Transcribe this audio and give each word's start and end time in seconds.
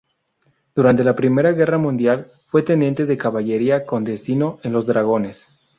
Durante 0.73 1.03
la 1.03 1.15
Primera 1.15 1.51
Guerra 1.51 1.77
Mundial 1.77 2.25
fue 2.47 2.63
teniente 2.63 3.05
de 3.05 3.19
caballería 3.19 3.85
con 3.85 4.03
destino 4.03 4.57
en 4.63 4.73
los 4.73 4.87
dragones. 4.87 5.47